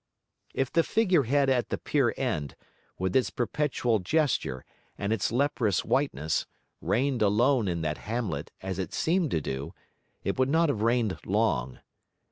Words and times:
If 0.55 0.71
the 0.73 0.81
figure 0.81 1.25
head 1.25 1.47
at 1.47 1.69
the 1.69 1.77
pier 1.77 2.11
end, 2.17 2.55
with 2.97 3.15
its 3.15 3.29
perpetual 3.29 3.99
gesture 3.99 4.65
and 4.97 5.13
its 5.13 5.31
leprous 5.31 5.85
whiteness, 5.85 6.47
reigned 6.81 7.21
alone 7.21 7.67
in 7.67 7.83
that 7.83 7.99
hamlet 7.99 8.49
as 8.61 8.79
it 8.79 8.95
seemed 8.95 9.29
to 9.29 9.41
do, 9.41 9.75
it 10.23 10.39
would 10.39 10.49
not 10.49 10.69
have 10.69 10.81
reigned 10.81 11.19
long. 11.23 11.81